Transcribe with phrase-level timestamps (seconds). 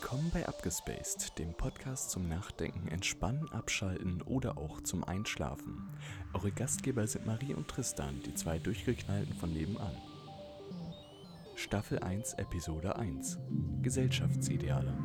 [0.00, 5.90] Willkommen bei Abgespaced, dem Podcast zum Nachdenken, Entspannen, Abschalten oder auch zum Einschlafen.
[6.32, 9.96] Eure Gastgeber sind Marie und Tristan, die zwei Durchgeknallten von nebenan.
[11.56, 13.38] Staffel 1, Episode 1
[13.82, 14.96] Gesellschaftsideale.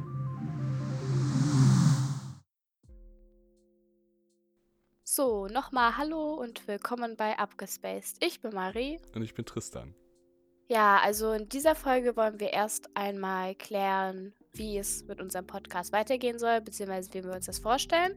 [5.03, 8.23] So, nochmal Hallo und willkommen bei Abgespaced.
[8.23, 8.99] Ich bin Marie.
[9.15, 9.95] Und ich bin Tristan.
[10.67, 15.91] Ja, also in dieser Folge wollen wir erst einmal klären, wie es mit unserem Podcast
[15.91, 18.15] weitergehen soll, beziehungsweise wie wir uns das vorstellen.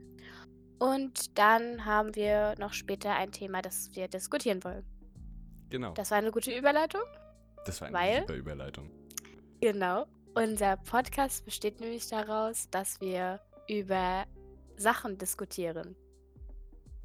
[0.79, 4.85] Und dann haben wir noch später ein Thema, das wir diskutieren wollen.
[5.71, 5.93] Genau.
[5.95, 7.01] Das war eine gute Überleitung.
[7.65, 8.91] Das war eine weil- super Überleitung.
[9.61, 10.07] Genau.
[10.35, 14.25] Unser Podcast besteht nämlich daraus, dass wir über
[14.77, 15.97] Sachen diskutieren.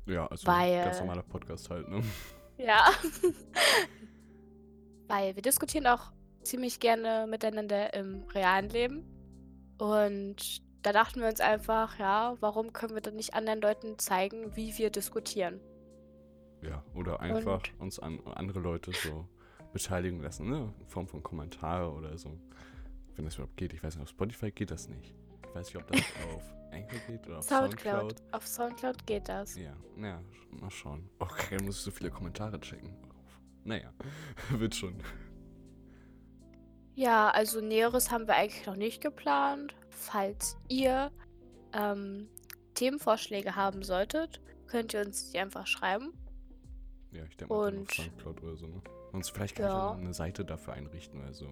[0.05, 2.03] Ja, also Weil- ganz normaler Podcast halt, ne?
[2.57, 2.89] Ja.
[5.07, 6.11] Weil wir diskutieren auch
[6.43, 9.05] ziemlich gerne miteinander im realen Leben.
[9.81, 14.55] Und da dachten wir uns einfach, ja, warum können wir dann nicht anderen Leuten zeigen,
[14.55, 15.59] wie wir diskutieren?
[16.61, 19.27] Ja, oder einfach uns an andere Leute so
[19.73, 20.71] beteiligen lassen, ne?
[20.79, 22.39] In Form von Kommentare oder so.
[23.15, 23.73] Wenn das überhaupt geht.
[23.73, 25.15] Ich weiß nicht, auf Spotify geht das nicht.
[25.49, 25.99] Ich weiß nicht, ob das
[26.35, 28.01] auf Anchor geht oder auf Soundcloud.
[28.01, 28.33] Soundcloud.
[28.33, 29.57] Auf Soundcloud geht das.
[29.57, 31.09] Ja, naja, mal schauen.
[31.17, 32.93] Okay, dann muss ich so viele Kommentare checken.
[33.63, 33.91] Naja,
[34.51, 35.01] wird schon.
[37.01, 39.73] Ja, also Näheres haben wir eigentlich noch nicht geplant.
[39.89, 41.11] Falls ihr
[41.73, 42.29] ähm,
[42.75, 46.13] Themenvorschläge haben solltet, könnt ihr uns die einfach schreiben.
[47.11, 48.81] Ja, ich denke mal dann auf Und- Soundcloud oder so, ne?
[49.11, 49.91] Sonst vielleicht kann ich Ja.
[49.93, 51.47] ja eine Seite dafür einrichten oder so.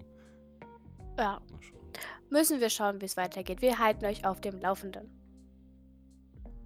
[1.18, 1.80] Ja, Mal schauen.
[2.30, 3.60] müssen wir schauen, wie es weitergeht.
[3.60, 5.10] Wir halten euch auf dem Laufenden.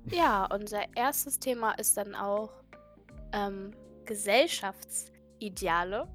[0.12, 2.50] Ja, unser erstes Thema ist dann auch
[3.32, 3.70] ähm,
[4.05, 6.06] Gesellschaftsideale.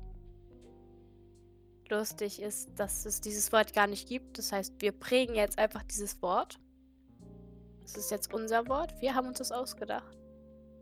[1.90, 4.38] Lustig ist, dass es dieses Wort gar nicht gibt.
[4.38, 6.59] Das heißt, wir prägen jetzt einfach dieses Wort.
[7.81, 8.94] Das ist jetzt unser Wort.
[9.02, 10.18] Wir haben uns das ausgedacht,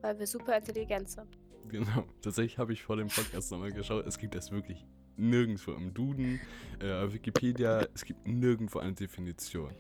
[0.01, 1.37] weil wir super intelligent sind.
[1.69, 2.03] Genau.
[2.21, 4.05] Tatsächlich habe ich vor dem Podcast nochmal geschaut.
[4.05, 6.41] Es gibt das wirklich nirgendwo im Duden,
[6.79, 7.87] äh, Wikipedia.
[7.93, 9.73] Es gibt nirgendwo eine Definition.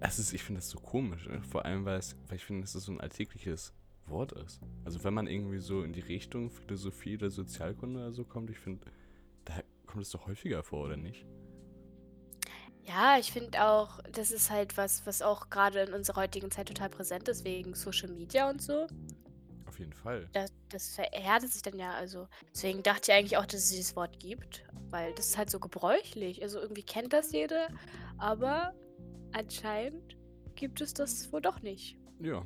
[0.00, 1.28] Es ist, ich finde das so komisch.
[1.28, 1.42] Ne?
[1.42, 3.72] Vor allem, weil, es, weil ich finde, dass es so ein alltägliches
[4.06, 4.60] Wort ist.
[4.84, 8.58] Also wenn man irgendwie so in die Richtung Philosophie oder Sozialkunde oder so kommt, ich
[8.58, 8.84] finde,
[9.96, 11.24] kommt es doch häufiger vor, oder nicht?
[12.82, 16.68] Ja, ich finde auch, das ist halt was, was auch gerade in unserer heutigen Zeit
[16.68, 18.86] total präsent ist, wegen Social Media und so.
[19.64, 20.28] Auf jeden Fall.
[20.34, 23.96] Das, das vererdet sich dann ja, also deswegen dachte ich eigentlich auch, dass es dieses
[23.96, 26.42] Wort gibt, weil das ist halt so gebräuchlich.
[26.42, 27.68] Also irgendwie kennt das jeder,
[28.18, 28.74] aber
[29.32, 30.18] anscheinend
[30.56, 31.96] gibt es das wohl doch nicht.
[32.20, 32.42] Ja.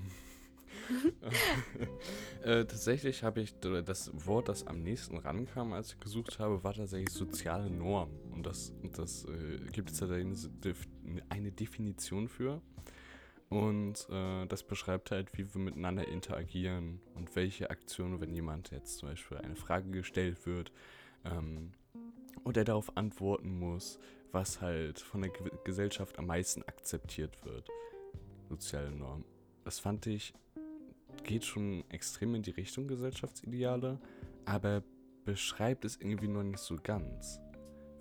[2.43, 6.75] äh, tatsächlich habe ich das Wort, das am nächsten rankam, als ich gesucht habe, war
[6.75, 8.11] tatsächlich soziale Norm.
[8.33, 10.89] Und das, das äh, gibt es tatsächlich eine, Def-
[11.29, 12.61] eine Definition für.
[13.49, 18.99] Und äh, das beschreibt halt, wie wir miteinander interagieren und welche Aktionen, wenn jemand jetzt
[18.99, 20.71] zum Beispiel eine Frage gestellt wird
[21.25, 21.73] ähm,
[22.45, 23.99] und er darauf antworten muss,
[24.31, 27.69] was halt von der Ge Gesellschaft am meisten akzeptiert wird.
[28.49, 29.25] Soziale Norm.
[29.65, 30.33] Das fand ich,
[31.25, 33.98] geht schon extrem in die Richtung Gesellschaftsideale,
[34.44, 34.82] aber
[35.25, 37.41] beschreibt es irgendwie noch nicht so ganz.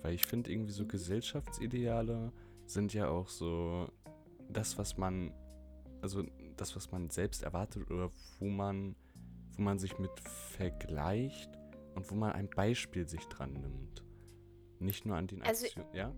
[0.01, 2.31] Weil ich finde irgendwie so Gesellschaftsideale
[2.65, 3.89] sind ja auch so
[4.49, 5.33] das, was man,
[6.01, 6.23] also
[6.55, 8.95] das, was man selbst erwartet oder wo man,
[9.55, 11.49] wo man sich mit vergleicht
[11.95, 14.03] und wo man ein Beispiel sich dran nimmt.
[14.79, 16.13] Nicht nur an den Also- Aktionen, ja?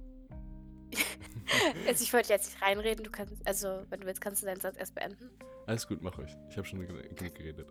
[1.87, 4.59] Also ich wollte jetzt nicht reinreden, du kannst, also wenn du willst, kannst du deinen
[4.61, 5.29] Satz erst beenden.
[5.67, 6.35] Alles gut, mach euch.
[6.49, 7.67] Ich habe schon genug genug geredet.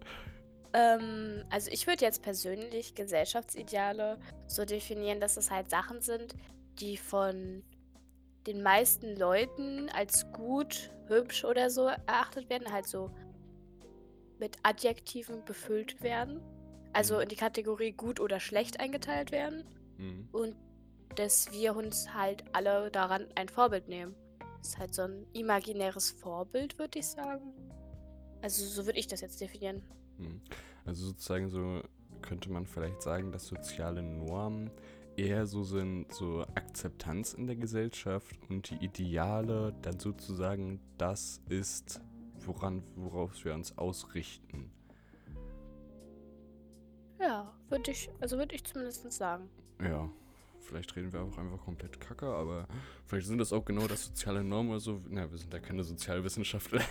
[0.73, 6.35] Ähm, also ich würde jetzt persönlich Gesellschaftsideale so definieren, dass es halt Sachen sind,
[6.79, 7.63] die von
[8.47, 13.11] den meisten Leuten als gut, hübsch oder so erachtet werden, halt so
[14.39, 16.41] mit Adjektiven befüllt werden.
[16.93, 17.21] Also Mhm.
[17.23, 19.65] in die Kategorie gut oder schlecht eingeteilt werden.
[19.99, 20.29] Mhm.
[20.33, 20.57] Und
[21.17, 24.15] dass wir uns halt alle daran ein Vorbild nehmen.
[24.59, 27.53] Das ist halt so ein imaginäres Vorbild, würde ich sagen.
[28.43, 29.83] Also so würde ich das jetzt definieren.
[30.19, 30.41] Mhm.
[30.85, 31.83] Also sozusagen so
[32.23, 34.71] könnte man vielleicht sagen, dass soziale Normen
[35.17, 42.01] eher so sind, so Akzeptanz in der Gesellschaft und die Ideale dann sozusagen das ist,
[42.45, 44.71] woran, worauf wir uns ausrichten.
[47.19, 49.51] Ja, würde ich, also würde ich zumindest sagen.
[49.83, 50.11] Ja,
[50.71, 52.67] vielleicht reden wir auch einfach komplett kacke, aber
[53.07, 55.03] vielleicht sind das auch genau das soziale Normen oder so.
[55.09, 56.83] Na, wir sind ja keine Sozialwissenschaftler.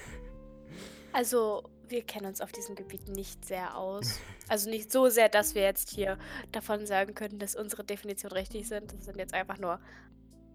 [1.14, 4.20] Also, wir kennen uns auf diesem Gebiet nicht sehr aus.
[4.50, 6.18] Also nicht so sehr, dass wir jetzt hier
[6.52, 8.92] davon sagen könnten, dass unsere Definitionen richtig sind.
[8.92, 9.80] Das sind jetzt einfach nur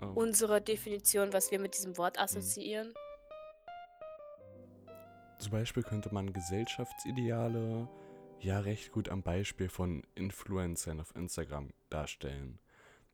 [0.03, 0.06] Oh.
[0.17, 2.93] unsere Definition, was wir mit diesem Wort assoziieren.
[5.38, 7.88] Zum Beispiel könnte man Gesellschaftsideale
[8.41, 12.59] ja recht gut am Beispiel von Influencern auf Instagram darstellen.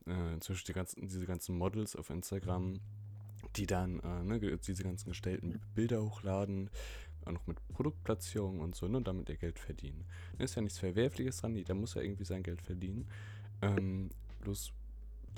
[0.07, 2.81] Äh, Beispiel die ganzen, diese ganzen Models auf Instagram,
[3.57, 6.71] die dann äh, ne, diese ganzen gestellten Bilder hochladen,
[7.25, 10.05] auch noch mit Produktplatzierung und so, ne, und damit ihr Geld verdienen.
[10.39, 13.09] Ist ja nichts Verwerfliches dran, jeder muss ja irgendwie sein Geld verdienen.
[13.63, 14.11] Ähm,
[14.41, 14.73] bloß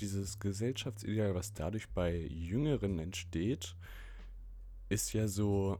[0.00, 3.76] dieses Gesellschaftsideal, was dadurch bei Jüngeren entsteht,
[4.88, 5.78] ist ja so,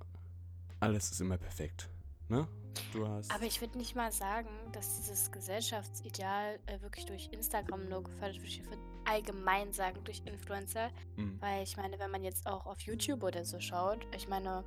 [0.80, 1.88] alles ist immer perfekt.
[2.32, 2.48] Ne?
[2.94, 3.30] Du hast.
[3.30, 8.36] Aber ich würde nicht mal sagen, dass dieses Gesellschaftsideal äh, wirklich durch Instagram nur gefördert
[8.36, 8.48] wird.
[8.48, 10.88] Ich würde allgemein sagen durch Influencer.
[11.16, 14.64] Mm, Weil ich meine, wenn man jetzt auch auf YouTube oder so schaut, ich meine,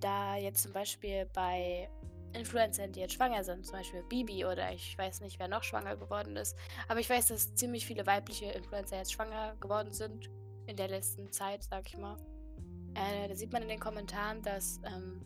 [0.00, 1.88] da jetzt zum Beispiel bei
[2.32, 5.96] Influencern, die jetzt schwanger sind, zum Beispiel Bibi oder ich weiß nicht, wer noch schwanger
[5.96, 6.56] geworden ist,
[6.88, 10.28] aber ich weiß, dass ziemlich viele weibliche Influencer jetzt schwanger geworden sind
[10.66, 12.16] in der letzten Zeit, sag ich mal.
[12.94, 15.22] Äh, da sieht man in den Kommentaren, dass ähm,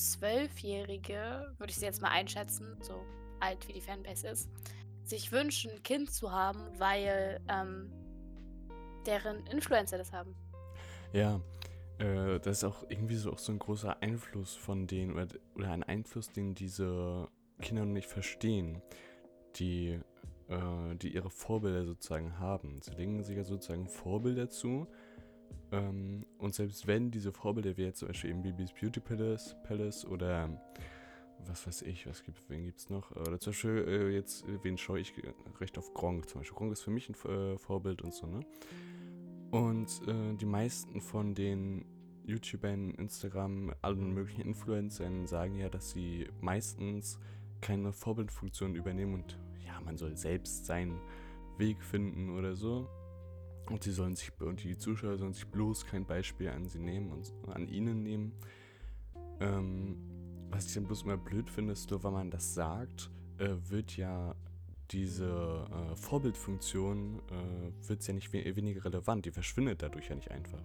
[0.00, 3.04] Zwölfjährige, würde ich sie jetzt mal einschätzen, so
[3.40, 4.48] alt wie die Fanbase ist,
[5.04, 7.92] sich wünschen, ein Kind zu haben, weil ähm,
[9.06, 10.34] deren Influencer das haben.
[11.12, 11.40] ja,
[11.98, 15.70] äh, das ist auch irgendwie so, auch so ein großer Einfluss von denen, oder, oder
[15.70, 17.28] ein Einfluss, den diese
[17.60, 18.82] Kinder nicht verstehen,
[19.56, 20.00] die,
[20.48, 22.80] äh, die ihre Vorbilder sozusagen haben.
[22.82, 24.86] Sie legen sich ja sozusagen Vorbilder zu.
[25.72, 30.04] Ähm, und selbst wenn diese Vorbilder, wie jetzt zum Beispiel eben Bibis Beauty Palace, Palace
[30.04, 30.48] oder
[31.46, 33.10] was weiß ich, was gibt, wen gibt's noch?
[33.12, 35.12] Oder zum Beispiel äh, jetzt, wen schaue ich
[35.60, 36.56] recht auf Gronk zum Beispiel.
[36.56, 38.40] Gronk ist für mich ein äh, Vorbild und so, ne?
[39.50, 41.84] Und äh, die meisten von den
[42.24, 47.18] YouTubern, Instagram, allen möglichen Influencern sagen ja, dass sie meistens
[47.60, 51.00] keine Vorbildfunktion übernehmen und ja, man soll selbst seinen
[51.58, 52.88] Weg finden oder so.
[53.70, 57.10] Und sie sollen sich und die Zuschauer sollen sich bloß kein Beispiel an sie nehmen
[57.12, 58.32] und an ihnen nehmen.
[59.38, 59.96] Ähm,
[60.50, 63.96] was ich dann bloß immer blöd finde, ist nur, wenn man das sagt, äh, wird
[63.96, 64.34] ja
[64.90, 70.30] diese äh, Vorbildfunktion äh, wird ja nicht we weniger relevant, die verschwindet dadurch ja nicht
[70.30, 70.62] einfach.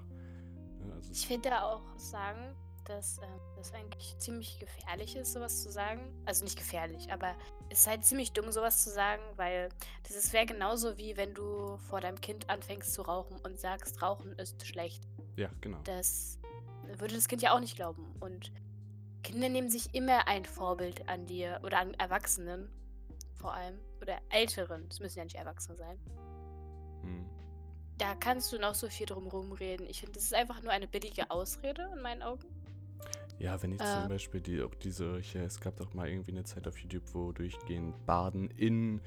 [0.95, 6.13] Also, Ich finde auch sagen, dass ähm, das eigentlich ziemlich gefährlich ist, sowas zu sagen.
[6.25, 7.35] Also nicht gefährlich, aber
[7.69, 9.69] es ist halt ziemlich dumm, sowas zu sagen, weil
[10.03, 14.33] das wäre genauso wie wenn du vor deinem Kind anfängst zu rauchen und sagst, Rauchen
[14.33, 15.03] ist schlecht.
[15.35, 15.79] ja, genau.
[15.83, 16.39] Das
[16.97, 18.15] würde das Kind ja auch nicht glauben.
[18.19, 18.51] Und
[19.23, 22.69] Kinder nehmen sich immer ein Vorbild an dir oder an Erwachsenen
[23.33, 23.79] vor allem.
[24.01, 24.87] Oder Älteren.
[24.89, 25.97] Es müssen ja nicht Erwachsene sein.
[27.01, 27.29] Hm.
[27.97, 29.87] Da kannst du noch so viel drum rumreden.
[29.87, 32.45] Ich finde, das ist einfach nur eine billige Ausrede in meinen Augen.
[33.37, 33.85] Ja, wenn ich Äh.
[33.85, 37.03] zum Beispiel die auch diese, hier, es gab doch mal irgendwie eine Zeit auf YouTube,
[37.13, 39.01] wo durchgehend Baden in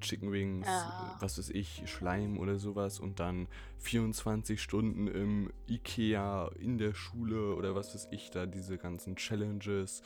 [0.00, 1.14] Chicken Wings, Ja.
[1.18, 3.46] äh, was weiß ich, Schleim oder sowas und dann
[3.78, 10.02] 24 Stunden im Ikea in der Schule oder was weiß ich, da diese ganzen Challenges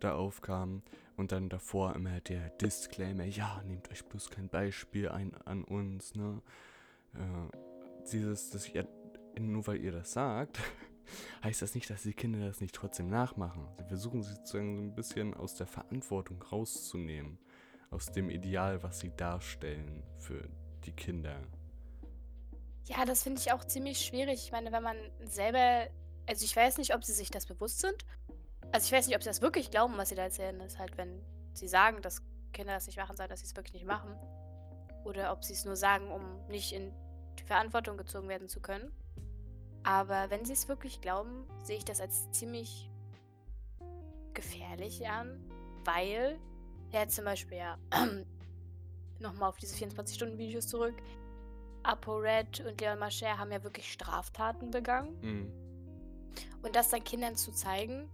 [0.00, 0.82] da aufkamen
[1.16, 6.14] und dann davor immer der Disclaimer, ja, nehmt euch bloß kein Beispiel ein an uns,
[6.16, 6.42] ne?
[7.14, 7.56] Äh,
[8.12, 8.86] dieses, dass ihr,
[9.38, 10.58] nur weil ihr das sagt,
[11.44, 13.66] heißt das nicht, dass die Kinder das nicht trotzdem nachmachen.
[13.78, 17.38] Sie versuchen sich sozusagen so ein bisschen aus der Verantwortung rauszunehmen.
[17.90, 20.48] Aus dem Ideal, was sie darstellen für
[20.84, 21.40] die Kinder.
[22.84, 24.44] Ja, das finde ich auch ziemlich schwierig.
[24.44, 25.88] Ich meine, wenn man selber.
[26.26, 28.04] Also, ich weiß nicht, ob sie sich das bewusst sind.
[28.72, 30.58] Also, ich weiß nicht, ob sie das wirklich glauben, was sie da erzählen.
[30.58, 33.56] Das ist halt, wenn sie sagen, dass Kinder das nicht machen sollen, dass sie es
[33.56, 34.16] wirklich nicht machen.
[35.04, 36.92] Oder ob sie es nur sagen, um nicht in
[37.38, 38.90] die Verantwortung gezogen werden zu können.
[39.86, 42.90] Aber wenn sie es wirklich glauben, sehe ich das als ziemlich
[44.34, 45.40] gefährlich an,
[45.84, 46.40] weil,
[46.90, 47.78] ja, zum Beispiel, ja,
[49.20, 50.96] nochmal auf diese 24-Stunden-Videos zurück.
[51.84, 55.20] ApoRed und Leon Mascher haben ja wirklich Straftaten begangen.
[55.20, 55.52] Mhm.
[56.62, 58.10] Und das dann Kindern zu zeigen,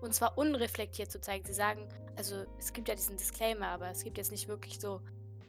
[0.00, 1.44] und zwar unreflektiert zu zeigen.
[1.44, 5.02] Sie sagen, also es gibt ja diesen Disclaimer, aber es gibt jetzt nicht wirklich so,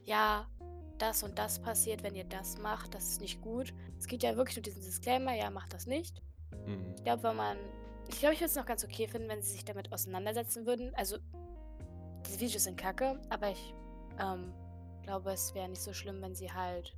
[0.04, 0.46] ja,
[0.98, 3.72] das und das passiert, wenn ihr das macht, das ist nicht gut.
[3.98, 6.22] Es gibt ja wirklich nur diesen Disclaimer, ja, macht das nicht.
[6.66, 6.94] Mhm.
[6.96, 7.56] Ich glaube, wenn man.
[8.08, 10.94] Ich glaube, ich würde es noch ganz okay finden, wenn sie sich damit auseinandersetzen würden.
[10.94, 11.18] Also,
[12.24, 13.74] diese Videos sind kacke, aber ich
[14.20, 14.52] ähm,
[15.02, 16.96] glaube, es wäre nicht so schlimm, wenn sie halt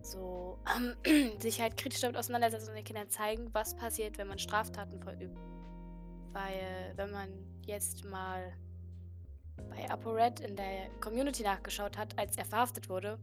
[0.00, 4.38] so ähm, sich halt kritisch damit auseinandersetzen und den Kindern zeigen, was passiert, wenn man
[4.38, 5.38] Straftaten verübt.
[6.32, 7.30] Weil, wenn man
[7.64, 8.52] jetzt mal
[9.70, 13.18] bei ApoRed in der Community nachgeschaut hat, als er verhaftet wurde,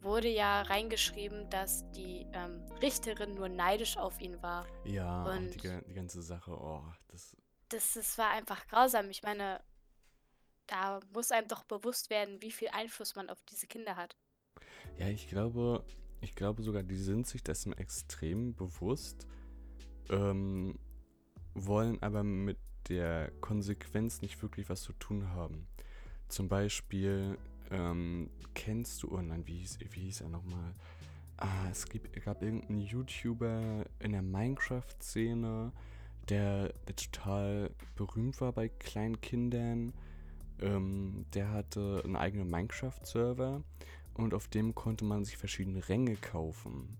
[0.00, 4.66] wurde ja reingeschrieben, dass die ähm, Richterin nur neidisch auf ihn war.
[4.84, 7.36] Ja, und die, die ganze Sache, oh, das.
[7.68, 9.08] Das, das war einfach grausam.
[9.10, 9.60] Ich meine,
[10.66, 14.16] da muss einem doch bewusst werden, wie viel Einfluss man auf diese Kinder hat.
[14.98, 15.84] Ja, ich glaube,
[16.20, 19.26] ich glaube sogar, die sind sich dessen extrem bewusst,
[20.10, 20.78] ähm,
[21.54, 22.58] wollen aber mit
[22.92, 25.66] der Konsequenz nicht wirklich was zu tun haben.
[26.28, 27.38] Zum Beispiel,
[27.70, 30.74] ähm, kennst du, oh nein, wie hieß, wie hieß er nochmal?
[31.38, 35.72] Ah, es gibt, gab irgendeinen YouTuber in der Minecraft-Szene,
[36.28, 39.92] der, der total berühmt war bei kleinen Kindern.
[40.60, 43.62] Ähm, der hatte einen eigenen Minecraft-Server
[44.14, 46.96] und auf dem konnte man sich verschiedene Ränge kaufen.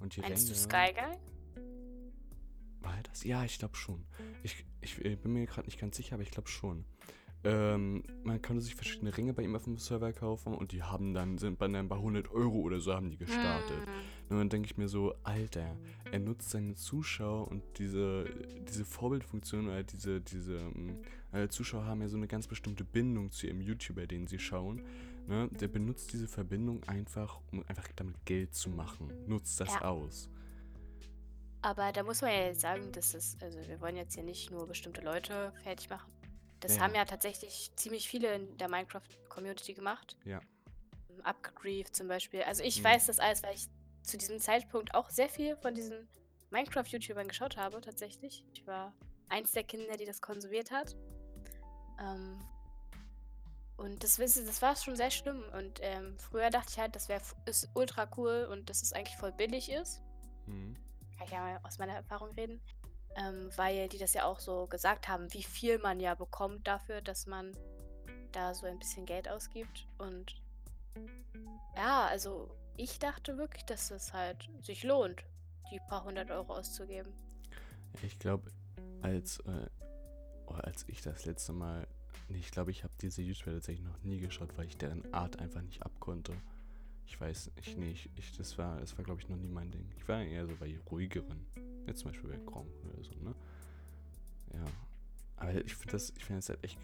[0.00, 0.54] Und die Meinst Ränge.
[0.54, 1.33] du Sky Guy?
[2.84, 3.24] War er das?
[3.24, 4.04] Ja, ich glaube schon.
[4.42, 6.84] Ich, ich bin mir gerade nicht ganz sicher, aber ich glaube schon.
[7.46, 11.12] Ähm, man konnte sich verschiedene Ringe bei ihm auf dem Server kaufen und die haben
[11.12, 13.76] dann, sind bei, dann bei 100 Euro oder so haben die gestartet.
[13.76, 13.92] Hm.
[14.30, 15.76] Und dann denke ich mir so, Alter,
[16.10, 18.24] er nutzt seine Zuschauer und diese,
[18.66, 21.00] diese Vorbildfunktion oder diese, diese ähm,
[21.32, 24.82] äh, Zuschauer haben ja so eine ganz bestimmte Bindung zu ihrem YouTuber, den sie schauen.
[25.26, 25.50] Ne?
[25.60, 29.12] Der benutzt diese Verbindung einfach, um einfach damit Geld zu machen.
[29.26, 29.82] Nutzt das Ja.
[29.82, 30.30] aus.
[31.64, 34.50] Aber da muss man ja jetzt sagen, dass es, also wir wollen jetzt hier nicht
[34.50, 36.12] nur bestimmte Leute fertig machen.
[36.60, 37.06] Das Ja, haben ja.
[37.06, 40.18] tatsächlich ziemlich viele in der Minecraft-Community gemacht.
[40.26, 40.40] Ja.
[41.22, 42.42] Upgrief zum Beispiel.
[42.42, 42.84] Also ich Mhm.
[42.84, 43.66] weiß das alles, weil ich
[44.02, 46.06] zu diesem Zeitpunkt auch sehr viel von diesen
[46.50, 48.44] Minecraft-YouTubern geschaut habe, tatsächlich.
[48.52, 48.92] Ich war
[49.30, 50.94] eins der Kinder, die das konsumiert hat.
[51.98, 52.38] Ähm,
[53.78, 55.42] und das, das war schon sehr schlimm.
[55.56, 59.16] Und ähm, früher dachte ich halt, das wäre ist ultra cool und dass es eigentlich
[59.16, 60.02] voll billig ist.
[60.46, 60.76] Mhm.
[61.16, 62.60] Kann ich ja mal aus meiner Erfahrung reden.
[63.16, 67.00] Ähm, weil die das ja auch so gesagt haben, wie viel man ja bekommt dafür,
[67.00, 67.56] dass man
[68.32, 69.86] da so ein bisschen Geld ausgibt.
[69.98, 70.34] Und
[71.76, 75.22] ja, also ich dachte wirklich, dass es halt sich lohnt,
[75.70, 77.12] die paar hundert Euro auszugeben.
[78.02, 78.50] Ich glaube,
[79.02, 79.68] als, äh,
[80.48, 81.86] als ich das letzte Mal.
[82.28, 85.60] Ich glaube, ich habe diese YouTuber tatsächlich noch nie geschaut, weil ich deren Art einfach
[85.60, 86.32] nicht abkonnte.
[87.06, 89.70] Ich weiß nicht, nee, ich, ich, das war, das war glaube ich noch nie mein
[89.70, 89.86] Ding.
[89.96, 91.46] Ich war eher so bei ruhigeren.
[91.86, 93.34] Jetzt zum Beispiel bei Gronk oder so, ne?
[94.52, 94.64] Ja.
[95.36, 96.78] Aber ich finde das, ich finde das halt echt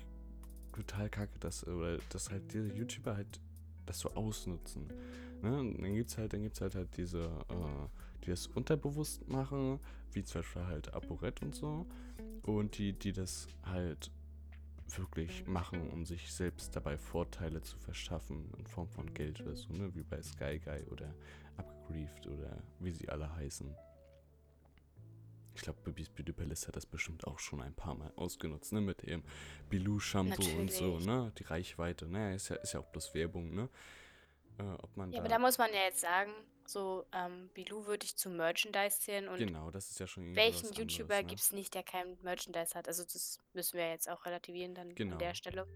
[0.73, 3.41] total kacke, dass, oder dass halt diese YouTuber halt
[3.87, 4.89] das so ausnutzen.
[5.43, 5.59] Ne?
[5.59, 7.89] Und dann gibt's halt, dann gibt's halt halt diese, äh,
[8.25, 9.81] die das unterbewusst machen,
[10.13, 11.87] wie zum Beispiel halt ApoRed und so.
[12.43, 14.11] Und die, die das halt
[14.99, 19.73] wirklich machen, um sich selbst dabei Vorteile zu verschaffen in Form von Geld oder so,
[19.73, 19.95] ne?
[19.95, 21.15] Wie bei Sky Guy oder
[21.57, 23.75] Upgriefed oder wie sie alle heißen.
[25.55, 28.81] Ich glaube, Bibis Beauty Palace hat das bestimmt auch schon ein paar Mal ausgenutzt, ne?
[28.81, 29.23] Mit dem
[29.69, 31.33] Bilou Shampoo und so, ne?
[31.39, 32.35] Die Reichweite, ne?
[32.35, 33.69] Ist ja, ist ja auch bloß Werbung, ne?
[34.59, 36.33] Äh, ob man Ja, da, aber da muss man ja jetzt sagen,
[36.71, 40.37] so ähm, Bilou würde ich zu Merchandise zählen und Genau, das ist ja schon irgendwie
[40.41, 41.29] welchen was YouTuber anderes, ne?
[41.29, 42.87] gibt es nicht, der kein Merchandise hat?
[42.89, 45.13] Also das müssen wir jetzt auch relativieren dann Genau.
[45.13, 45.67] an der Stelle.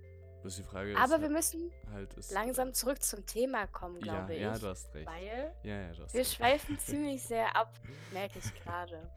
[0.42, 4.20] Bloß die Frage Aber ist wir müssen halt, ist, langsam zurück zum Thema kommen, ja,
[4.20, 4.60] glaube ja, ich.
[4.60, 5.06] du hast recht.
[5.06, 6.34] Weil Ja, ja, du hast wir recht.
[6.34, 7.72] schweifen ziemlich sehr ab,
[8.12, 9.10] merke ich gerade.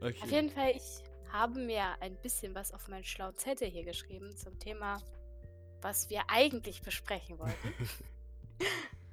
[0.00, 0.28] Auf Okay.
[0.30, 4.58] jeden Fall, ich habe mir ein bisschen was auf meinen schlauen Zettel hier geschrieben zum
[4.58, 5.00] Thema,
[5.80, 7.74] was wir eigentlich besprechen wollten.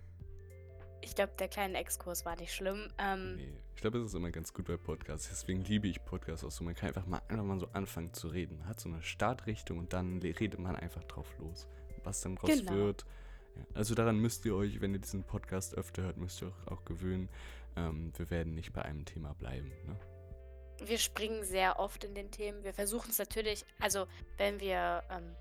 [1.01, 2.91] ich glaube, der kleine Exkurs war nicht schlimm.
[2.97, 5.29] Ähm, Nee, ich glaube, es ist immer ganz gut bei Podcasts.
[5.29, 6.63] Deswegen liebe ich Podcasts auch so.
[6.63, 8.59] Man kann einfach mal, einfach mal so anfangen zu reden.
[8.59, 11.67] Man hat so eine Startrichtung und dann redet man einfach drauf los.
[12.03, 12.71] Was dann draus Genau.
[12.73, 13.05] wird.
[13.55, 16.67] Ja, also daran müsst ihr euch, wenn ihr diesen Podcast öfter hört, müsst ihr euch
[16.67, 17.29] auch gewöhnen.
[17.75, 19.71] Ähm, wir werden nicht bei einem Thema bleiben.
[19.85, 19.95] Ne?
[20.83, 22.63] wir springen sehr oft in den Themen.
[22.63, 25.35] Wir versuchen es natürlich, also wenn wir ähm,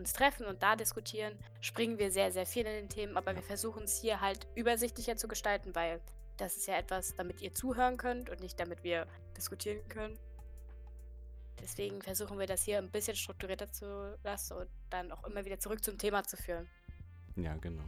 [0.00, 3.42] uns treffen und da diskutieren, springen wir sehr, sehr viel in den Themen, aber wir
[3.42, 6.00] versuchen es hier halt übersichtlicher zu gestalten, weil
[6.36, 10.18] das ist ja etwas, damit ihr zuhören könnt und nicht damit wir diskutieren können.
[11.60, 15.58] Deswegen versuchen wir das hier ein bisschen strukturierter zu lassen und dann auch immer wieder
[15.58, 16.66] zurück zum Thema zu führen.
[17.36, 17.84] Ja, genau.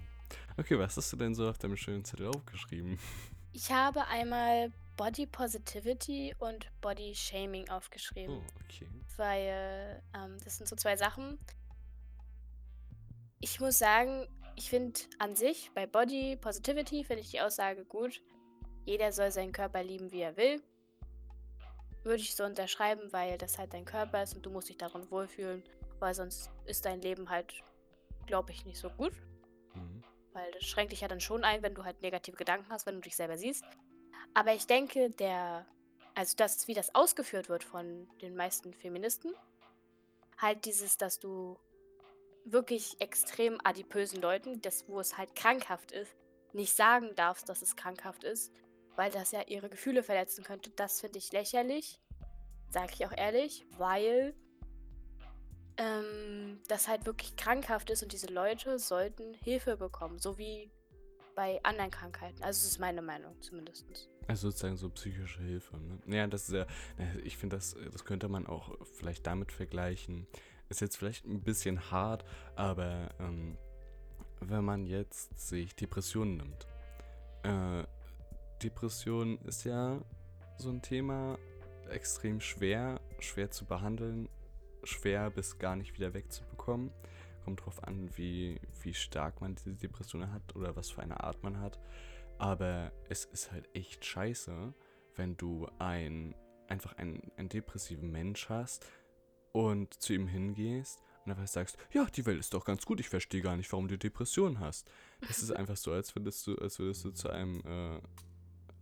[0.58, 2.98] Okay, was hast du denn so auf deinem schönen Zettel aufgeschrieben?
[3.54, 8.36] Ich habe einmal Body Positivity und Body Shaming aufgeschrieben.
[8.38, 8.88] Oh, okay.
[9.18, 11.38] weil ähm, das sind so zwei Sachen.
[13.42, 18.22] Ich muss sagen, ich finde an sich bei Body Positivity finde ich die Aussage gut.
[18.84, 20.62] Jeder soll seinen Körper lieben, wie er will.
[22.04, 25.10] Würde ich so unterschreiben, weil das halt dein Körper ist und du musst dich darin
[25.10, 25.64] wohlfühlen,
[25.98, 27.64] weil sonst ist dein Leben halt,
[28.26, 29.12] glaube ich, nicht so gut.
[29.74, 30.04] Mhm.
[30.32, 32.94] Weil das schränkt dich ja dann schon ein, wenn du halt negative Gedanken hast, wenn
[32.94, 33.64] du dich selber siehst.
[34.34, 35.66] Aber ich denke, der,
[36.14, 39.34] also das, wie das ausgeführt wird von den meisten Feministen,
[40.38, 41.58] halt dieses, dass du
[42.44, 46.16] wirklich extrem adipösen Leuten, das, wo es halt krankhaft ist,
[46.52, 48.52] nicht sagen darfst, dass es krankhaft ist,
[48.96, 51.98] weil das ja ihre Gefühle verletzen könnte, das finde ich lächerlich.
[52.68, 54.34] Sag ich auch ehrlich, weil
[55.76, 60.18] ähm, das halt wirklich krankhaft ist und diese Leute sollten Hilfe bekommen.
[60.18, 60.70] So wie
[61.34, 62.42] bei anderen Krankheiten.
[62.42, 63.86] Also, das ist meine Meinung zumindest.
[64.28, 65.76] Also sozusagen so psychische Hilfe.
[65.78, 66.16] Ne?
[66.16, 66.66] Ja, das ist ja,
[67.24, 70.26] ich finde, das, das könnte man auch vielleicht damit vergleichen.
[70.72, 72.24] Ist jetzt vielleicht ein bisschen hart,
[72.56, 73.58] aber ähm,
[74.40, 76.66] wenn man jetzt sich Depressionen nimmt.
[77.42, 77.84] Äh,
[78.62, 80.00] Depression ist ja
[80.56, 81.38] so ein Thema,
[81.90, 84.30] extrem schwer, schwer zu behandeln,
[84.82, 86.90] schwer bis gar nicht wieder wegzubekommen.
[87.44, 91.42] Kommt drauf an, wie, wie stark man diese Depression hat oder was für eine Art
[91.42, 91.78] man hat.
[92.38, 94.72] Aber es ist halt echt scheiße,
[95.16, 96.34] wenn du ein,
[96.66, 98.86] einfach einen, einen depressiven Mensch hast
[99.52, 103.08] und zu ihm hingehst und einfach sagst, ja, die Welt ist doch ganz gut, ich
[103.08, 104.90] verstehe gar nicht, warum du Depressionen hast.
[105.26, 107.62] Das ist einfach so, als würdest du, als würdest du zu einem,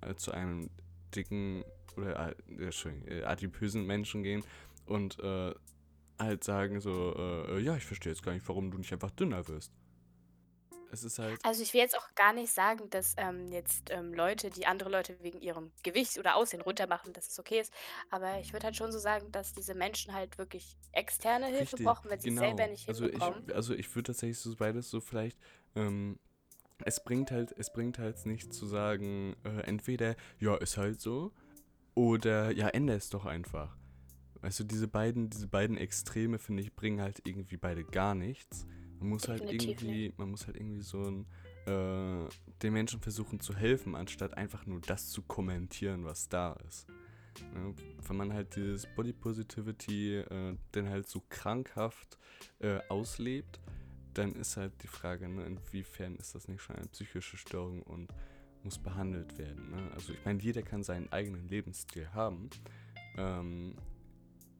[0.02, 0.70] äh, zu einem
[1.14, 1.64] dicken
[1.96, 2.70] oder äh,
[3.08, 4.42] äh, adipösen Menschen gehen
[4.86, 5.54] und äh,
[6.18, 9.46] halt sagen so, äh, ja, ich verstehe jetzt gar nicht, warum du nicht einfach dünner
[9.48, 9.72] wirst.
[10.92, 11.38] Es ist halt.
[11.44, 14.90] Also ich will jetzt auch gar nicht sagen, dass ähm, jetzt ähm, Leute, die andere
[14.90, 17.72] Leute wegen ihrem Gewicht oder Aussehen runtermachen, dass es okay ist.
[18.10, 21.84] Aber ich würde halt schon so sagen, dass diese Menschen halt wirklich externe Hilfe Richtig,
[21.84, 22.70] brauchen, wenn sie es selber genau.
[22.70, 23.52] nicht Also ich, hinbekommen.
[23.52, 25.38] also ich würde tatsächlich so beides so vielleicht,
[25.76, 26.18] ähm,
[26.84, 31.32] es bringt halt, es bringt halt nicht zu sagen, äh, entweder, ja, ist halt so,
[31.94, 33.76] oder ja, ändere es doch einfach.
[34.40, 38.66] Weißt du, diese beiden, diese beiden Extreme, finde ich, bringen halt irgendwie beide gar nichts.
[39.00, 41.26] Man muss halt Definitiv irgendwie, man muss halt irgendwie so ein,
[41.66, 42.28] äh,
[42.62, 46.86] den Menschen versuchen zu helfen, anstatt einfach nur das zu kommentieren, was da ist.
[47.54, 47.74] Ne?
[48.06, 52.18] Wenn man halt dieses Body Positivity äh, dann halt so krankhaft
[52.58, 53.60] äh, auslebt,
[54.14, 58.12] dann ist halt die Frage, ne, inwiefern ist das nicht schon eine psychische Störung und
[58.62, 59.70] muss behandelt werden.
[59.70, 59.90] Ne?
[59.94, 62.50] Also ich meine, jeder kann seinen eigenen Lebensstil haben,
[63.16, 63.76] ähm,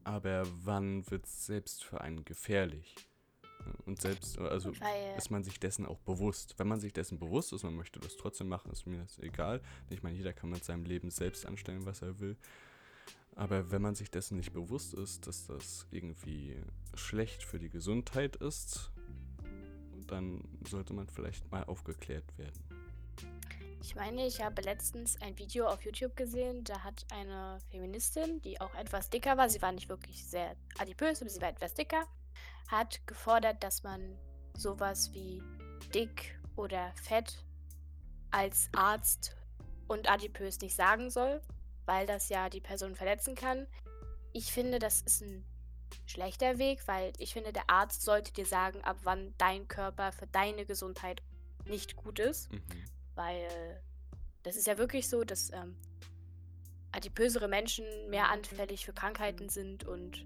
[0.04, 2.94] aber wann wird es selbst für einen gefährlich?
[3.86, 6.54] Und selbst, also Weil, ist man sich dessen auch bewusst.
[6.58, 9.60] Wenn man sich dessen bewusst ist, man möchte das trotzdem machen, ist mir das egal.
[9.88, 12.36] Ich meine, jeder kann mit seinem Leben selbst anstellen, was er will.
[13.36, 16.56] Aber wenn man sich dessen nicht bewusst ist, dass das irgendwie
[16.94, 18.90] schlecht für die Gesundheit ist,
[20.08, 22.62] dann sollte man vielleicht mal aufgeklärt werden.
[23.82, 28.60] ich meine, ich habe letztens ein Video auf YouTube gesehen, da hat eine Feministin, die
[28.60, 32.04] auch etwas dicker war, sie war nicht wirklich sehr adipös, aber sie war etwas dicker,
[32.68, 34.16] hat gefordert, dass man
[34.56, 35.42] sowas wie
[35.94, 37.44] dick oder fett
[38.30, 39.36] als Arzt
[39.88, 41.40] und adipös nicht sagen soll,
[41.86, 43.66] weil das ja die Person verletzen kann.
[44.32, 45.44] Ich finde, das ist ein
[46.06, 50.28] schlechter Weg, weil ich finde, der Arzt sollte dir sagen, ab wann dein Körper für
[50.28, 51.22] deine Gesundheit
[51.66, 52.62] nicht gut ist, Mhm.
[53.16, 53.82] weil
[54.44, 55.76] das ist ja wirklich so, dass ähm,
[56.92, 60.24] adipösere Menschen mehr anfällig für Krankheiten sind und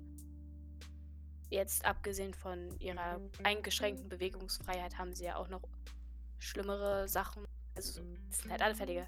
[1.50, 5.62] jetzt abgesehen von ihrer eingeschränkten Bewegungsfreiheit haben sie ja auch noch
[6.38, 7.46] schlimmere Sachen.
[7.74, 9.06] Also so- sind halt anfälliger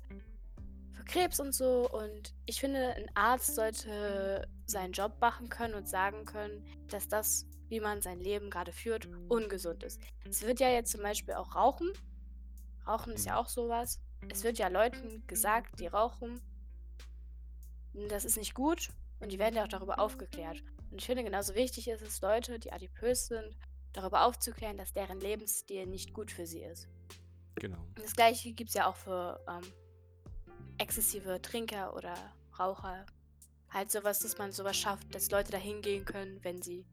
[0.92, 1.88] für Krebs und so.
[1.90, 7.46] Und ich finde, ein Arzt sollte seinen Job machen können und sagen können, dass das,
[7.68, 10.00] wie man sein Leben gerade führt, ungesund ist.
[10.28, 11.92] Es wird ja jetzt zum Beispiel auch Rauchen.
[12.86, 14.00] Rauchen ist ja auch sowas.
[14.28, 16.40] Es wird ja Leuten gesagt, die rauchen,
[18.08, 18.88] das ist nicht gut
[19.20, 20.62] und die werden ja auch darüber aufgeklärt.
[20.96, 23.54] Und ich finde, genauso wichtig ist es, Leute, die adipös sind,
[23.92, 26.88] darüber aufzuklären, dass deren Lebensstil nicht gut für sie ist.
[27.56, 27.76] Genau.
[27.76, 29.70] Und das gleiche gibt es ja auch für ähm,
[30.78, 32.14] exzessive Trinker oder
[32.58, 33.04] Raucher.
[33.68, 36.86] Halt sowas, dass man sowas schafft, dass Leute da hingehen können, wenn sie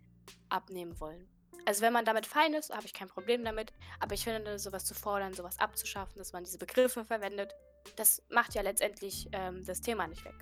[0.50, 1.26] abnehmen wollen.
[1.64, 3.72] Also wenn man damit fein ist, habe ich kein Problem damit.
[4.02, 7.56] Aber ich finde, sowas zu fordern, sowas abzuschaffen, dass man diese Begriffe verwendet,
[7.96, 10.36] das macht ja letztendlich ähm, das Thema nicht weg.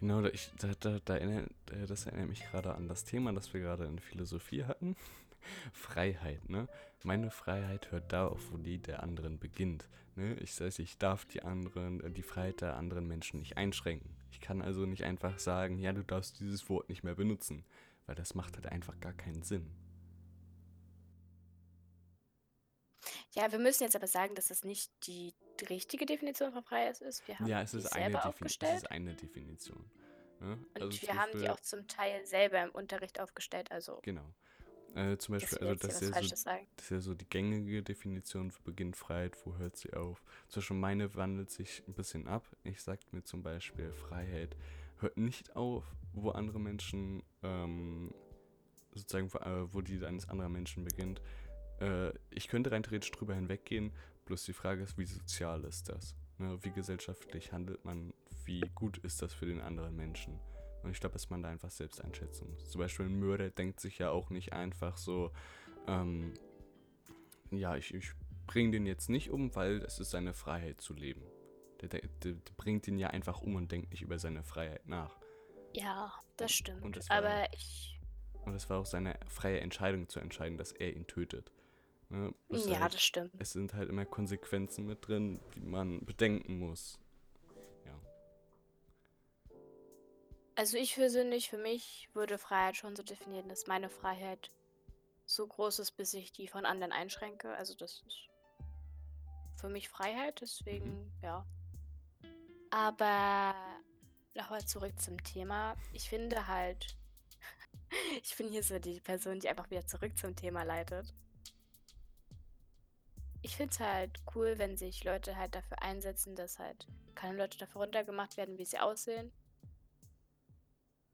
[0.00, 3.52] Genau, ich, da, da, da erinnert, äh, das erinnert mich gerade an das Thema, das
[3.52, 4.96] wir gerade in Philosophie hatten.
[5.72, 6.68] Freiheit, ne?
[7.04, 9.88] Meine Freiheit hört da auf, wo die der anderen beginnt.
[10.14, 10.34] Ne?
[10.40, 14.10] Ich weiß, ich darf die anderen, äh, die Freiheit der anderen Menschen nicht einschränken.
[14.30, 17.64] Ich kann also nicht einfach sagen, ja, du darfst dieses Wort nicht mehr benutzen,
[18.06, 19.66] weil das macht halt einfach gar keinen Sinn.
[23.38, 25.32] Ja, wir müssen jetzt aber sagen, dass das nicht die,
[25.70, 27.26] richtige Definition von Freiheit ist.
[27.26, 28.76] Wir haben Ja, es die ist, eine, Defini es aufgestellt.
[28.76, 29.90] ist eine Definition.
[30.40, 30.52] Ne?
[30.74, 33.70] Und Also wir haben die auch zum Teil selber im Unterricht aufgestellt.
[33.70, 34.24] Also, Genau.
[34.94, 36.50] Äh, zum Beispiel, also das ist ja so.
[36.76, 40.22] Das ist ja so die gängige Definition, wo beginnt Freiheit, wo hört sie auf.
[40.48, 42.44] Zum Beispiel meine wandelt sich ein bisschen ab.
[42.64, 44.56] Ich sage mir zum Beispiel, Freiheit
[44.98, 48.14] hört nicht auf, wo andere Menschen, ähm,
[48.94, 51.20] sozusagen, äh, wo die eines anderen Menschen beginnt.
[51.80, 53.92] Äh, ich könnte rein theoretisch drüber hinweggehen,
[54.26, 56.14] bloß die Frage ist, wie sozial ist das?
[56.38, 56.58] Ne?
[56.62, 58.12] Wie gesellschaftlich handelt man,
[58.44, 60.38] wie gut ist das für den anderen Menschen?
[60.82, 62.70] Und ich glaube, dass man da einfach selbst einschätzen muss.
[62.70, 65.32] Zum Beispiel ein Mörder denkt sich ja auch nicht einfach so,
[65.86, 66.34] ähm,
[67.50, 68.12] ja, ich, ich
[68.46, 71.22] bring den jetzt nicht um, weil es ist seine Freiheit zu leben.
[71.80, 74.86] Der, der, der, der bringt ihn ja einfach um und denkt nicht über seine Freiheit
[74.86, 75.16] nach.
[75.74, 76.82] Ja, das stimmt.
[76.82, 78.00] Und das war- Aber ich.
[78.44, 81.52] Und es war auch seine freie Entscheidung zu entscheiden, dass er ihn tötet.
[82.10, 82.34] Ne?
[82.48, 83.32] Bloß Ja, halt, das stimmt.
[83.38, 86.98] es sind halt immer Konsequenzen mit drin, die man bedenken muss.
[87.84, 88.00] Ja.
[90.54, 94.50] Also ich persönlich, für mich würde Freiheit schon so definieren, dass meine Freiheit
[95.26, 97.54] so groß ist, bis ich die von anderen einschränke.
[97.54, 98.28] Also das ist
[99.56, 101.44] für mich Freiheit, deswegen ja.
[102.70, 103.54] Aber
[104.34, 105.76] nochmal zurück zum Thema.
[105.92, 106.96] Ich finde halt,
[108.22, 111.12] ich bin hier so die Person, die einfach wieder zurück zum Thema leitet.
[113.42, 117.58] Ich finde es halt cool, wenn sich Leute halt dafür einsetzen, dass halt keine Leute
[117.58, 119.32] dafür runtergemacht werden, wie sie aussehen.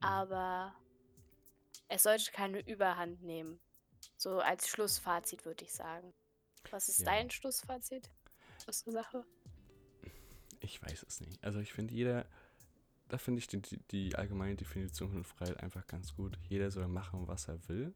[0.01, 0.75] Aber
[1.89, 3.61] es sollte keine Überhand nehmen.
[4.17, 6.13] So als Schlussfazit würde ich sagen.
[6.71, 7.07] Was ist Ja.
[7.07, 8.11] dein Schlussfazit
[8.67, 9.25] aus der Sache?
[10.61, 11.43] Ich weiß es nicht.
[11.45, 12.27] Also ich finde jeder,
[13.09, 16.39] da finde ich die, die, die allgemeine Definition von Freiheit einfach ganz gut.
[16.49, 17.95] Jeder soll machen, was er will,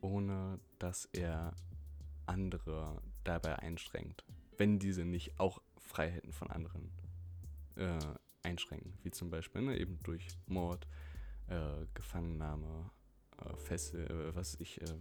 [0.00, 1.54] ohne dass er
[2.24, 4.24] andere dabei einschränkt.
[4.56, 6.90] Wenn diese nicht auch Freiheiten von anderen
[7.76, 7.98] äh,
[8.42, 8.92] einschränken.
[9.02, 10.86] Wie zum Beispiel ne, eben durch Mord,
[11.48, 12.90] äh, Gefangennahme,
[13.44, 14.94] äh, Fessel, äh, was ich, äh,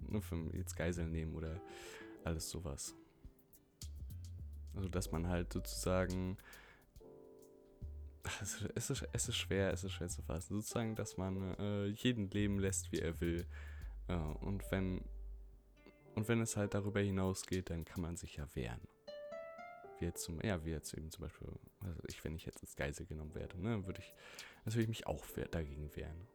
[0.00, 1.60] ne, für jetzt Geiseln nehmen oder
[2.24, 2.94] alles sowas.
[4.74, 6.36] Also, dass man halt sozusagen.
[8.40, 10.54] Ist, es, ist, es ist schwer, es ist schwer zu fassen.
[10.54, 13.46] Sozusagen, dass man äh, jeden leben lässt, wie er will.
[14.08, 15.02] Äh, und wenn.
[16.14, 18.80] Und wenn es halt darüber hinausgeht, dann kann man sich ja wehren.
[19.98, 21.48] Wie jetzt zum, ja, wie jetzt eben zum Beispiel,
[21.80, 24.14] also ich, wenn ich jetzt als Geisel genommen werde, ne, würde ich
[24.64, 26.26] natürlich mich auch dagegen wehren.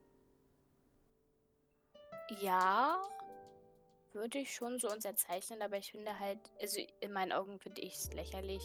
[2.41, 3.01] Ja,
[4.13, 7.95] würde ich schon so unterzeichnen, aber ich finde halt, also in meinen Augen finde ich
[7.95, 8.61] es lächerlich,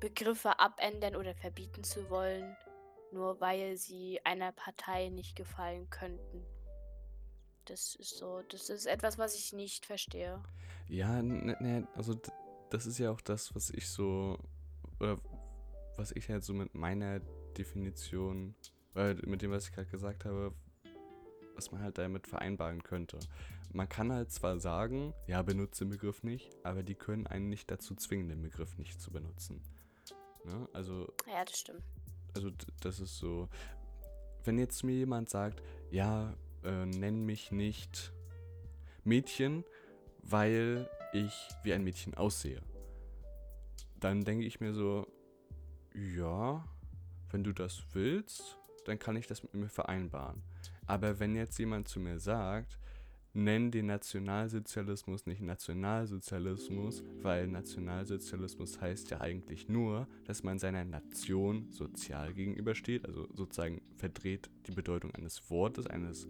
[0.00, 2.56] Begriffe abändern oder verbieten zu wollen,
[3.10, 6.44] nur weil sie einer Partei nicht gefallen könnten.
[7.68, 10.42] Das ist so, das ist etwas, was ich nicht verstehe.
[10.88, 12.14] Ja, ne, ne, also
[12.70, 14.38] das ist ja auch das, was ich so,
[15.00, 15.18] oder
[15.96, 17.20] was ich halt so mit meiner
[17.58, 18.54] Definition,
[18.94, 20.54] äh, mit dem, was ich gerade gesagt habe,
[21.54, 23.18] was man halt damit vereinbaren könnte.
[23.72, 27.70] Man kann halt zwar sagen, ja, benutze den Begriff nicht, aber die können einen nicht
[27.70, 29.60] dazu zwingen, den Begriff nicht zu benutzen.
[30.44, 30.68] Ne?
[30.72, 31.82] Also Ja, das stimmt.
[32.34, 32.50] also
[32.80, 33.48] das ist so,
[34.44, 38.12] wenn jetzt mir jemand sagt, ja, äh, nenn mich nicht
[39.04, 39.64] Mädchen,
[40.22, 42.62] weil ich wie ein Mädchen aussehe,
[44.00, 45.06] dann denke ich mir so,
[45.94, 46.64] ja,
[47.30, 50.42] wenn du das willst, dann kann ich das mit mir vereinbaren.
[50.86, 52.78] Aber wenn jetzt jemand zu mir sagt,
[53.34, 61.70] nenn den Nationalsozialismus nicht Nationalsozialismus, weil Nationalsozialismus heißt ja eigentlich nur, dass man seiner Nation
[61.70, 66.26] sozial gegenübersteht, also sozusagen verdreht die Bedeutung eines Wortes, eines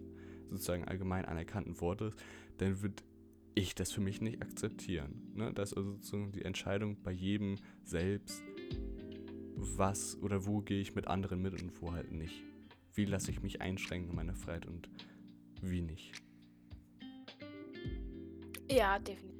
[0.49, 2.15] sozusagen allgemein anerkannten Wortes,
[2.57, 3.03] dann würde
[3.55, 5.31] ich das für mich nicht akzeptieren.
[5.35, 5.53] Ne?
[5.53, 8.43] Das ist also sozusagen die Entscheidung bei jedem selbst,
[9.55, 12.43] was oder wo gehe ich mit anderen mit und wo halt nicht.
[12.93, 14.89] Wie lasse ich mich einschränken in meiner Freiheit und
[15.61, 16.13] wie nicht.
[18.71, 19.39] Ja, definitiv.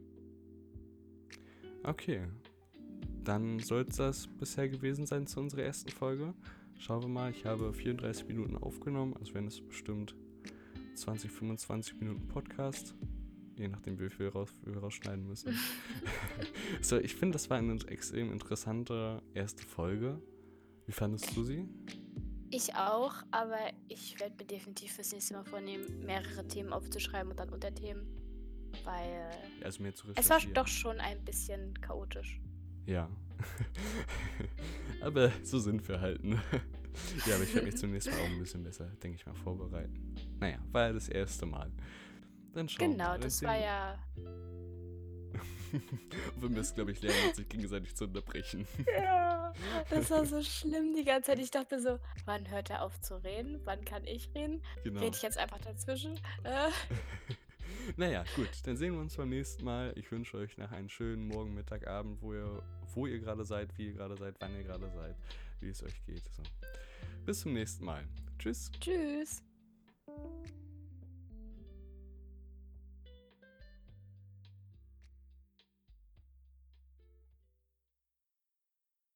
[1.83, 2.27] Okay.
[3.23, 6.33] Dann soll es das bisher gewesen sein zu unserer ersten Folge.
[6.77, 10.15] Schauen wir mal, ich habe 34 Minuten aufgenommen, also wären es bestimmt
[10.95, 12.95] 20, 25 Minuten Podcast.
[13.57, 15.57] Je nachdem, wie viel raus, wir rausschneiden müssen.
[16.81, 20.21] so, ich finde, das war eine extrem interessante erste Folge.
[20.85, 21.67] Wie fandest du sie?
[22.49, 27.39] Ich auch, aber ich werde mir definitiv fürs nächste Mal vornehmen, mehrere Themen aufzuschreiben und
[27.39, 28.18] dann Unterthemen.
[28.89, 29.29] Weil
[29.63, 32.39] Also mehr zu es war doch schon ein bisschen chaotisch.
[32.85, 33.07] Ja.
[35.01, 36.41] aber so sind wir halt, ne?
[37.27, 39.35] Ja, aber ich werde mich zum nächsten Mal auch ein bisschen besser, denke ich mal,
[39.35, 40.15] vorbereiten.
[40.39, 41.71] Naja, war ja das erste Mal.
[42.51, 43.19] Dann schauen wir Genau, mal.
[43.19, 43.99] das Dann war sehen ja.
[44.15, 44.29] wir-
[46.41, 48.67] Wir müssen, glaube ich, lernen, sich gegenseitig zu unterbrechen.
[48.97, 49.53] Ja,
[49.91, 51.39] das war so schlimm die ganze Zeit.
[51.39, 53.61] Ich dachte so, wann hört er auf zu reden?
[53.65, 54.63] Wann kann ich reden?
[54.83, 54.99] Genau.
[54.99, 56.15] Rede ich jetzt einfach dazwischen?
[56.43, 56.69] Äh,
[57.97, 59.93] Naja, gut, dann sehen wir uns beim nächsten Mal.
[59.95, 63.77] Ich wünsche euch nach einen schönen Morgen, Mittag, Abend, wo ihr, wo ihr gerade seid,
[63.77, 65.15] wie ihr gerade seid, wann ihr gerade seid,
[65.59, 66.23] wie es euch geht.
[66.35, 66.43] So.
[67.25, 68.03] Bis zum nächsten Mal.
[68.37, 68.71] Tschüss.
[68.79, 69.43] tschüss.